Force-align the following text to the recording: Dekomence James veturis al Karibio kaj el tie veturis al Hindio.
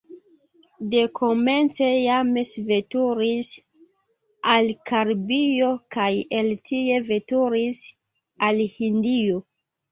Dekomence 0.93 1.87
James 2.05 2.51
veturis 2.71 3.53
al 4.55 4.71
Karibio 4.93 5.69
kaj 5.99 6.11
el 6.41 6.53
tie 6.73 6.99
veturis 7.13 7.87
al 8.51 8.67
Hindio. 8.77 9.43